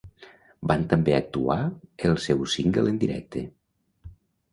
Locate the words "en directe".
2.93-3.45